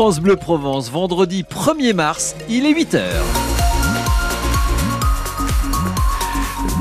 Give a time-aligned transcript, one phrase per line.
[0.00, 3.59] France Bleu Provence, vendredi 1er mars, il est 8h.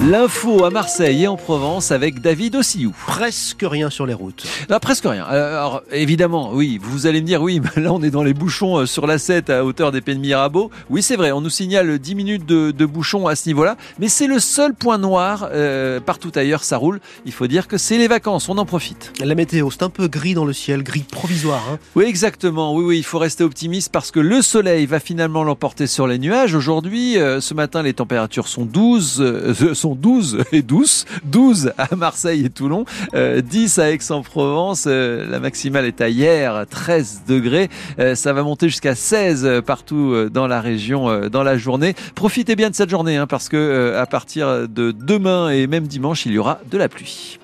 [0.07, 2.93] L'info à Marseille et en Provence avec David Ossiou.
[3.05, 4.47] Presque rien sur les routes.
[4.69, 5.25] Ah, presque rien.
[5.25, 8.85] Alors évidemment, oui, vous allez me dire, oui, là on est dans les bouchons euh,
[8.85, 10.71] sur la 7 à hauteur des Pays de Mirabeau.
[10.89, 14.07] Oui, c'est vrai, on nous signale 10 minutes de, de bouchons à ce niveau-là, mais
[14.07, 15.49] c'est le seul point noir.
[15.51, 17.01] Euh, partout ailleurs, ça roule.
[17.25, 19.11] Il faut dire que c'est les vacances, on en profite.
[19.19, 21.63] La météo, c'est un peu gris dans le ciel, gris provisoire.
[21.69, 21.77] Hein.
[21.97, 22.73] Oui, exactement.
[22.73, 26.19] Oui, oui, il faut rester optimiste parce que le soleil va finalement l'emporter sur les
[26.19, 26.55] nuages.
[26.55, 31.05] Aujourd'hui, euh, ce matin, les températures sont 12, euh, sont 12 et douces.
[31.25, 34.85] 12 à Marseille et Toulon, euh, 10 à Aix-en-Provence.
[34.87, 37.69] Euh, la maximale est à hier, 13 degrés.
[37.99, 41.95] Euh, ça va monter jusqu'à 16 partout euh, dans la région euh, dans la journée.
[42.15, 45.87] Profitez bien de cette journée hein, parce que euh, à partir de demain et même
[45.87, 47.39] dimanche, il y aura de la pluie.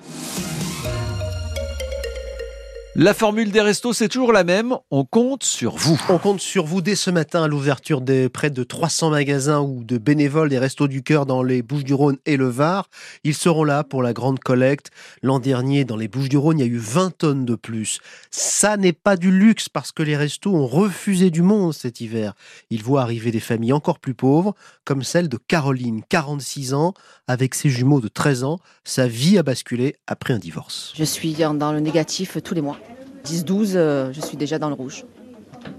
[2.98, 4.74] La formule des restos, c'est toujours la même.
[4.90, 6.00] On compte sur vous.
[6.08, 9.84] On compte sur vous dès ce matin à l'ouverture des près de 300 magasins ou
[9.84, 12.88] de bénévoles des Restos du Cœur dans les Bouches-du-Rhône et le Var.
[13.22, 14.92] Ils seront là pour la grande collecte.
[15.20, 18.00] L'an dernier, dans les Bouches-du-Rhône, il y a eu 20 tonnes de plus.
[18.30, 22.32] Ça n'est pas du luxe parce que les restos ont refusé du monde cet hiver.
[22.70, 24.54] Ils voient arriver des familles encore plus pauvres,
[24.86, 26.94] comme celle de Caroline, 46 ans,
[27.28, 28.58] avec ses jumeaux de 13 ans.
[28.84, 30.94] Sa vie a basculé après un divorce.
[30.96, 32.78] Je suis dans le négatif tous les mois.
[33.26, 35.04] 10-12, euh, je suis déjà dans le rouge.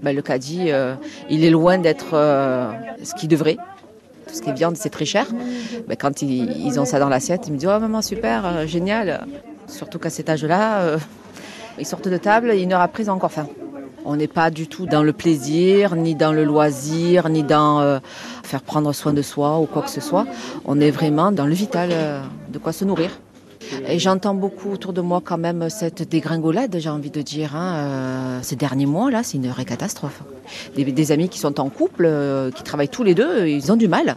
[0.02, 0.94] Ben, le caddie, euh,
[1.30, 2.70] il est loin d'être euh,
[3.02, 3.56] ce qu'il devrait.
[4.26, 5.26] Tout ce qui est viande, c'est très cher.
[5.88, 9.26] Ben, quand ils, ont ça dans l'assiette, ils me disent Oh maman, super, génial.
[9.66, 10.98] Surtout qu'à cet âge-là,
[11.78, 13.48] ils sortent de table, et une heure après, encore faim.
[14.04, 18.00] On n'est pas du tout dans le plaisir, ni dans le loisir, ni dans
[18.42, 20.26] faire prendre soin de soi ou quoi que ce soit.
[20.66, 21.90] On est vraiment dans le vital,
[22.50, 23.10] de quoi se nourrir.
[23.86, 27.54] Et j'entends beaucoup autour de moi quand même cette dégringolade, j'ai envie de dire.
[27.54, 27.74] Hein.
[27.76, 30.22] Euh, ces derniers mois, là, c'est une vraie catastrophe.
[30.76, 33.76] Des, des amis qui sont en couple, euh, qui travaillent tous les deux, ils ont
[33.76, 34.16] du mal.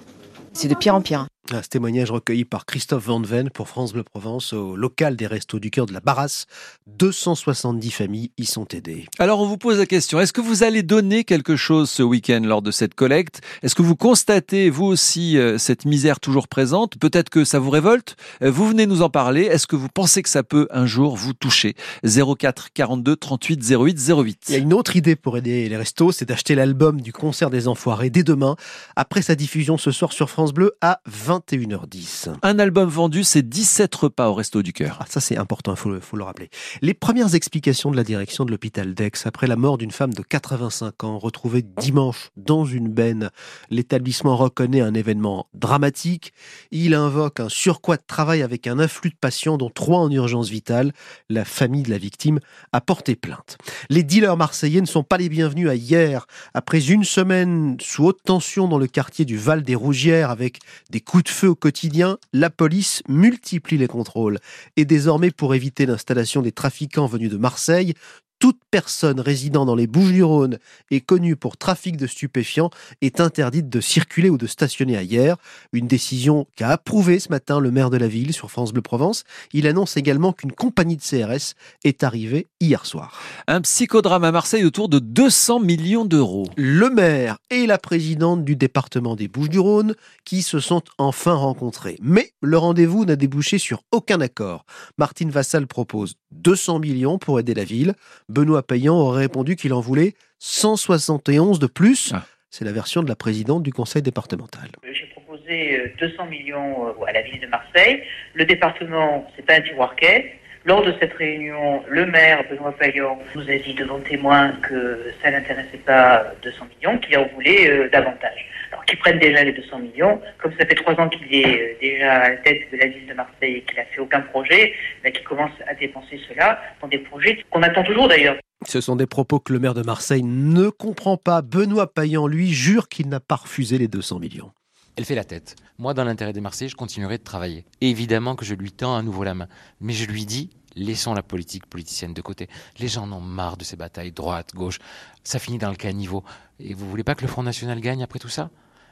[0.53, 1.27] C'est de pire en pire.
[1.51, 5.59] Ce témoignage recueilli par Christophe Van Ven pour France Bleu Provence au local des Restos
[5.59, 6.45] du Cœur de la Barrasse.
[6.87, 9.05] 270 familles y sont aidées.
[9.19, 12.39] Alors on vous pose la question, est-ce que vous allez donner quelque chose ce week-end
[12.41, 13.41] lors de cette collecte?
[13.63, 16.97] Est-ce que vous constatez vous aussi euh, cette misère toujours présente?
[16.97, 18.15] Peut-être que ça vous révolte?
[18.41, 19.41] Euh, Vous venez nous en parler.
[19.41, 21.75] Est-ce que vous pensez que ça peut un jour vous toucher?
[22.05, 24.45] 04 42 38 08 08.
[24.47, 27.49] Il y a une autre idée pour aider les restos, c'est d'acheter l'album du concert
[27.49, 28.55] des Enfoirés dès demain,
[28.95, 31.01] après sa diffusion ce soir sur France Bleu à
[31.49, 32.29] 21h10.
[32.43, 34.97] Un album vendu, c'est 17 repas au Resto du Cœur.
[35.01, 36.49] Ah, ça c'est important, il faut, le- faut le rappeler.
[36.81, 40.21] Les premières explications de la direction de l'hôpital d'Aix après la mort d'une femme de
[40.21, 43.29] 85 ans retrouvée dimanche dans une benne.
[43.69, 46.33] L'établissement reconnaît un événement dramatique.
[46.71, 50.49] Il invoque un surcroît de travail avec un afflux de patients dont trois en urgence
[50.49, 50.93] vitale.
[51.29, 52.39] La famille de la victime
[52.71, 53.57] a porté plainte.
[53.89, 56.27] Les dealers marseillais ne sont pas les bienvenus à hier.
[56.53, 60.59] Après une semaine sous haute tension dans le quartier du Val des Rougières avec
[60.89, 64.39] des coups de feu au quotidien, la police multiplie les contrôles.
[64.77, 67.93] Et désormais, pour éviter l'installation des trafiquants venus de Marseille,
[68.41, 70.57] toute personne résidant dans les Bouches-du-Rhône
[70.89, 72.71] et connue pour trafic de stupéfiants
[73.01, 75.37] est interdite de circuler ou de stationner ailleurs.
[75.73, 79.25] Une décision qu'a approuvée ce matin le maire de la ville sur France Bleu Provence.
[79.53, 81.53] Il annonce également qu'une compagnie de CRS
[81.83, 83.21] est arrivée hier soir.
[83.45, 86.47] Un psychodrame à Marseille autour de 200 millions d'euros.
[86.57, 89.93] Le maire et la présidente du département des Bouches-du-Rhône
[90.25, 91.99] qui se sont enfin rencontrés.
[92.01, 94.65] Mais le rendez-vous n'a débouché sur aucun accord.
[94.97, 97.93] Martine Vassal propose 200 millions pour aider la ville.
[98.29, 102.11] Benoît Payan aurait répondu qu'il en voulait 171 de plus.
[102.13, 102.25] Ah.
[102.49, 104.67] C'est la version de la présidente du conseil départemental.
[104.91, 108.03] J'ai proposé euh, 200 millions euh, à la ville de Marseille.
[108.33, 110.35] Le département, c'est pas un tiroirquet.
[110.65, 115.31] Lors de cette réunion, le maire, Benoît Payan, nous a dit devant témoin que ça
[115.31, 118.45] n'intéressait pas 200 millions, qu'il en voulait euh, davantage.
[118.91, 122.11] Qu'ils prennent déjà les 200 millions, comme ça fait trois ans qu'il est euh, déjà
[122.11, 125.13] à la tête de la ville de Marseille et qu'il a fait aucun projet, ben,
[125.13, 128.35] qu'il commence à dépenser cela dans des projets qu'on attend toujours d'ailleurs.
[128.67, 131.41] Ce sont des propos que le maire de Marseille ne comprend pas.
[131.41, 134.51] Benoît Payan, lui, jure qu'il n'a pas refusé les 200 millions.
[134.97, 135.55] Elle fait la tête.
[135.77, 137.63] Moi, dans l'intérêt des Marseillais, je continuerai de travailler.
[137.79, 139.47] Et évidemment que je lui tends à nouveau la main.
[139.79, 142.49] Mais je lui dis, laissons la politique politicienne de côté.
[142.77, 144.79] Les gens en ont marre de ces batailles droite, gauche.
[145.23, 146.25] Ça finit dans le caniveau.
[146.59, 148.49] Et vous voulez pas que le Front National gagne après tout ça?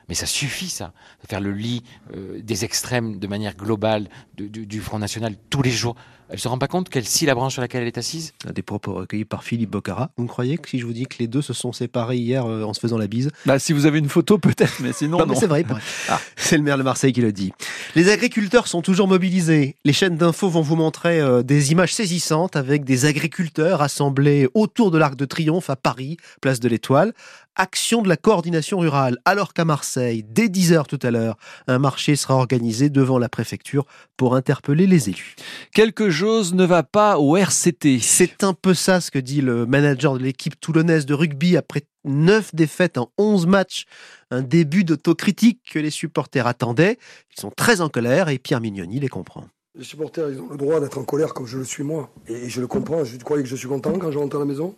[0.09, 0.91] Mais ça suffit, ça,
[1.21, 1.83] de faire le lit
[2.15, 5.95] euh, des extrêmes de manière globale du Front National tous les jours.
[6.31, 8.33] Elle se rend pas compte qu'elle scie la branche sur laquelle elle est assise?
[8.53, 10.11] Des propos recueillis par Philippe Bocara.
[10.15, 12.45] Vous me croyez que si je vous dis que les deux se sont séparés hier
[12.45, 13.31] euh, en se faisant la bise?
[13.47, 15.25] Bah, si vous avez une photo, peut-être, mais sinon.
[15.25, 15.65] non, c'est vrai.
[16.07, 16.19] Ah.
[16.35, 17.51] C'est le maire de Marseille qui le dit.
[17.95, 19.75] Les agriculteurs sont toujours mobilisés.
[19.85, 24.91] Les chaînes d'infos vont vous montrer euh, des images saisissantes avec des agriculteurs assemblés autour
[24.91, 27.13] de l'Arc de Triomphe à Paris, place de l'Étoile.
[27.61, 29.17] Action de la coordination rurale.
[29.25, 31.35] Alors qu'à Marseille, dès 10h tout à l'heure,
[31.67, 33.83] un marché sera organisé devant la préfecture
[34.15, 35.35] pour interpeller les élus.
[35.73, 38.00] Quelque chose ne va pas au RCT.
[38.00, 41.81] C'est un peu ça ce que dit le manager de l'équipe toulonnaise de rugby après
[42.06, 43.83] neuf défaites en 11 matchs.
[44.31, 46.97] Un début d'autocritique que les supporters attendaient.
[47.35, 49.44] Ils sont très en colère et Pierre Mignoni les comprend.
[49.75, 52.09] Les supporters, ils ont le droit d'être en colère comme je le suis moi.
[52.29, 53.03] Et je le comprends.
[53.03, 54.75] Je croyais que je suis content quand je rentre à la maison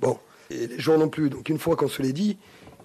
[0.00, 0.18] Bon,
[0.52, 1.30] et les gens non plus.
[1.30, 2.36] Donc une fois qu'on se l'est dit,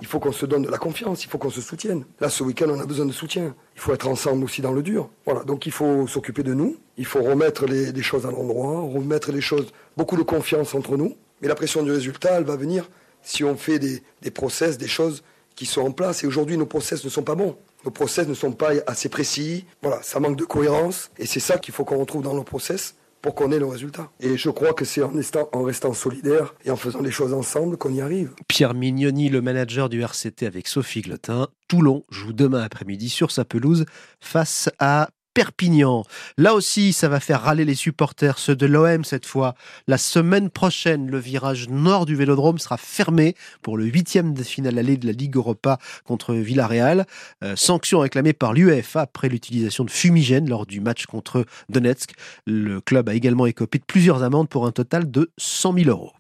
[0.02, 2.06] il faut qu'on se donne de la confiance, il faut qu'on se soutienne.
[2.20, 3.56] Là, ce week-end, on a besoin de soutien.
[3.76, 5.10] Il faut être ensemble aussi dans le dur.
[5.26, 9.32] Voilà, donc il faut s'occuper de nous, il faut remettre les, choses à l'endroit, remettre
[9.32, 11.16] les choses, beaucoup de confiance entre nous.
[11.42, 12.90] Mais la pression du résultat, elle va venir
[13.22, 15.24] si on fait des, des process, des choses
[15.56, 16.24] qui sont en place.
[16.24, 17.58] Et aujourd'hui, nos process ne sont pas bons.
[17.86, 19.66] Nos process ne sont pas assez précis.
[19.82, 21.12] Voilà, ça manque de cohérence.
[21.18, 24.12] Et c'est ça qu'il faut qu'on retrouve dans nos process pour qu'on ait le résultat.
[24.20, 27.94] Et je crois que c'est en restant, solidaire et en faisant les choses ensemble qu'on
[27.94, 28.34] y arrive.
[28.48, 31.48] Pierre Mignoni, le manager du RCT avec Sophie Glotin.
[31.68, 33.86] Toulon joue demain après-midi sur sa pelouse
[34.20, 36.04] face à Perpignan.
[36.40, 39.54] Là aussi, ça va faire râler les supporters, ceux de l'OM cette fois.
[39.88, 44.80] La semaine prochaine, le virage nord du Vélodrome sera fermé pour le huitième de finale
[44.80, 47.06] allée de la Ligue Europa contre Villarreal.
[47.44, 52.14] Euh, sanction réclamée par l'UEFA après l'utilisation de fumigènes lors du match contre Donetsk.
[52.48, 56.14] Le club a également écopé de plusieurs amendes pour un total de 100 000 euros.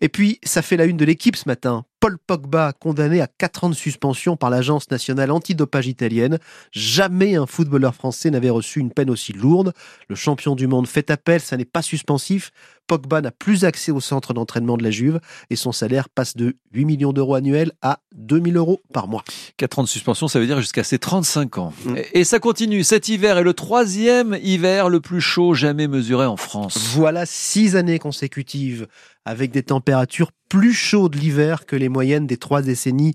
[0.00, 1.84] Et puis, ça fait la une de l'équipe ce matin.
[2.02, 6.40] Paul Pogba, condamné à 4 ans de suspension par l'Agence nationale antidopage italienne.
[6.72, 9.72] Jamais un footballeur français n'avait reçu une peine aussi lourde.
[10.08, 12.50] Le champion du monde fait appel, ça n'est pas suspensif.
[12.88, 16.56] Pogba n'a plus accès au centre d'entraînement de la Juve et son salaire passe de
[16.72, 19.22] 8 millions d'euros annuels à 2000 euros par mois.
[19.56, 21.72] 4 ans de suspension, ça veut dire jusqu'à ses 35 ans.
[21.84, 21.94] Mm.
[22.14, 22.82] Et ça continue.
[22.82, 26.76] Cet hiver est le troisième hiver le plus chaud jamais mesuré en France.
[26.94, 28.88] Voilà six années consécutives
[29.24, 33.14] avec des températures plus chaudes l'hiver que les moyennes des trois décennies,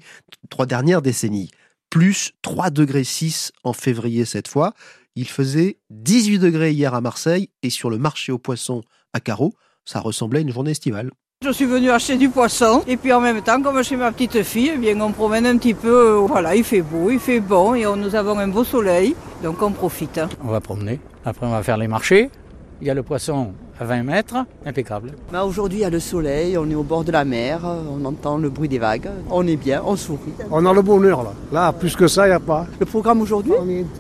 [0.50, 1.52] trois dernières décennies.
[1.90, 4.74] Plus 3 degrés 6 en février cette fois.
[5.16, 8.84] Il faisait 18 degrés hier à Marseille et sur le marché aux poissons
[9.14, 9.54] à Carreau,
[9.86, 11.12] ça ressemblait à une journée estivale.
[11.46, 14.44] Je suis venu acheter du poisson et puis en même temps, comme chez ma petite
[14.44, 16.16] fille, eh bien on promène un petit peu.
[16.16, 19.62] Euh, voilà, il fait beau, il fait bon et nous avons un beau soleil, donc
[19.62, 20.20] on profite.
[20.44, 21.00] On va promener.
[21.24, 22.30] Après, on va faire les marchés.
[22.82, 24.36] Il y a le poisson à 20 mètres,
[24.66, 25.12] impeccable.
[25.32, 28.04] Bah aujourd'hui, il y a le soleil, on est au bord de la mer, on
[28.06, 30.34] entend le bruit des vagues, on est bien, on sourit.
[30.52, 31.34] On a le bonheur là.
[31.52, 32.66] Là, plus que ça, il n'y a pas.
[32.80, 33.54] Le programme aujourd'hui,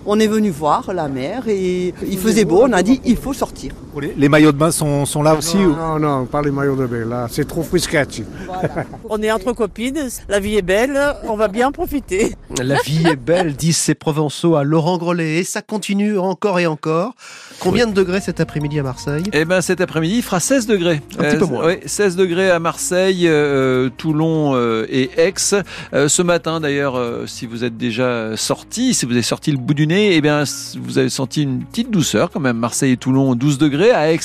[0.05, 3.33] on est venu voir la mer et il faisait beau, on a dit il faut
[3.33, 3.71] sortir.
[4.15, 7.05] Les maillots de bain sont, sont là aussi Non, non, pas les maillots de bain,
[7.05, 7.97] là, c'est trop frisquet.
[9.09, 12.35] on est entre copines, la vie est belle, on va bien profiter.
[12.61, 16.67] La vie est belle, disent ces Provençaux à Laurent Grellet, et ça continue encore et
[16.67, 17.13] encore.
[17.59, 19.23] Combien de degrés cet après-midi à Marseille?
[19.33, 21.01] Eh ben cet après-midi, il fera 16 degrés.
[21.19, 21.65] Un petit peu euh, moins.
[21.67, 25.33] Oui, 16 degrés à Marseille, euh, Toulon euh, et Aix.
[25.35, 26.97] ce matin, d'ailleurs,
[27.27, 30.45] si vous êtes déjà sorti, si vous avez sorti le bout du nez, eh bien,
[30.81, 32.55] vous avez senti une petite douceur quand même.
[32.55, 33.91] Marseille et Toulon, 12 degrés.
[33.91, 34.19] À Aix,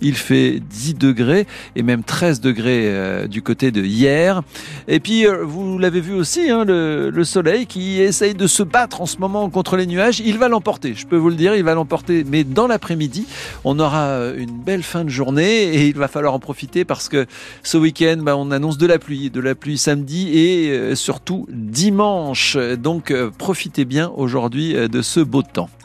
[0.00, 1.46] il fait 10 degrés
[1.76, 4.42] et même 13 degrés du côté de hier.
[4.88, 9.00] Et puis, vous l'avez vu aussi, hein, le, le soleil qui essaye de se battre
[9.00, 10.18] en ce moment contre les nuages.
[10.18, 12.24] Il va l'emporter, je peux vous le dire, il va l'emporter.
[12.28, 13.26] Mais dans l'après-midi,
[13.62, 17.26] on aura une belle fin de journée et il va falloir en profiter parce que
[17.62, 21.46] ce week-end, bah, on annonce de la pluie, de la pluie samedi et euh, surtout
[21.50, 22.56] dimanche.
[22.56, 25.68] Donc euh, profitez bien aujourd'hui euh, de ce beau temps.